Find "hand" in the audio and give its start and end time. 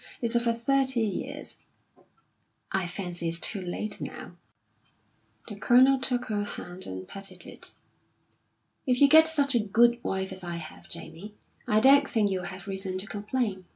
6.43-6.87